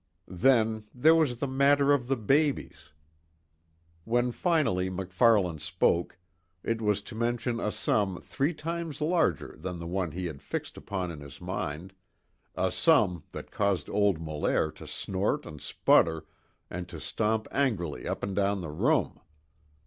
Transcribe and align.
Then, 0.27 0.85
there 0.95 1.13
was 1.13 1.37
the 1.37 1.47
matter 1.47 1.93
of 1.93 2.07
the 2.07 2.15
babies 2.17 2.89
When 4.03 4.31
finally 4.31 4.89
MacFarlane 4.89 5.59
spoke 5.59 6.17
it 6.63 6.81
was 6.81 7.03
to 7.03 7.13
mention 7.13 7.59
a 7.59 7.71
sum 7.71 8.19
three 8.23 8.55
times 8.55 8.99
larger 8.99 9.55
than 9.59 9.77
the 9.77 9.85
one 9.85 10.09
that 10.09 10.15
he 10.15 10.25
had 10.25 10.41
fixed 10.41 10.75
upon 10.75 11.11
in 11.11 11.19
his 11.19 11.39
mind 11.39 11.93
a 12.55 12.71
sum 12.71 13.25
that 13.31 13.51
caused 13.51 13.91
old 13.91 14.19
Molaire 14.19 14.71
to 14.71 14.87
snort 14.87 15.45
and 15.45 15.61
sputter 15.61 16.25
and 16.67 16.89
to 16.89 16.99
stamp 16.99 17.47
angrily 17.51 18.07
up 18.07 18.23
and 18.23 18.35
down 18.35 18.61
the 18.61 18.71
room. 18.71 19.19